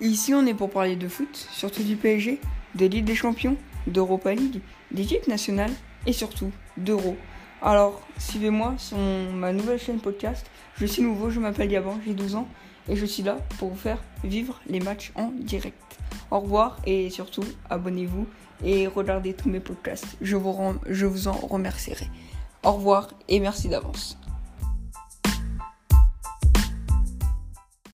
ici, 0.00 0.34
on 0.34 0.46
est 0.46 0.54
pour 0.54 0.70
parler 0.70 0.96
de 0.96 1.08
foot, 1.08 1.48
surtout 1.52 1.82
du 1.82 1.96
PSG, 1.96 2.40
de 2.74 2.86
Ligue 2.86 3.04
des 3.04 3.14
Champions, 3.14 3.56
d'Europa 3.86 4.34
League, 4.34 4.60
d'équipe 4.90 5.26
nationale 5.28 5.70
et 6.06 6.12
surtout 6.12 6.50
d'Euro. 6.76 7.16
Alors, 7.62 8.00
suivez-moi 8.18 8.74
sur 8.78 8.96
ma 8.98 9.52
nouvelle 9.52 9.78
chaîne 9.78 10.00
podcast. 10.00 10.46
Je 10.76 10.86
suis 10.86 11.02
nouveau, 11.02 11.30
je 11.30 11.40
m'appelle 11.40 11.70
Yaban, 11.70 11.98
j'ai 12.06 12.14
12 12.14 12.36
ans 12.36 12.48
et 12.88 12.96
je 12.96 13.04
suis 13.04 13.22
là 13.22 13.38
pour 13.58 13.70
vous 13.70 13.76
faire 13.76 14.02
vivre 14.24 14.60
les 14.66 14.80
matchs 14.80 15.12
en 15.14 15.30
direct. 15.38 15.98
Au 16.30 16.40
revoir 16.40 16.78
et 16.86 17.10
surtout, 17.10 17.44
abonnez-vous 17.68 18.26
et 18.64 18.86
regardez 18.86 19.34
tous 19.34 19.48
mes 19.48 19.60
podcasts. 19.60 20.16
Je 20.20 20.36
vous 20.36 21.28
en 21.28 21.32
remercierai. 21.32 22.08
Au 22.62 22.72
revoir 22.72 23.08
et 23.28 23.40
merci 23.40 23.68
d'avance. 23.68 24.19